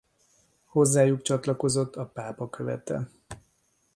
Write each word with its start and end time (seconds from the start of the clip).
Hozzájuk 0.65 1.21
csatlakozott 1.21 1.95
a 1.95 2.05
pápa 2.05 2.49
követe. 2.49 3.09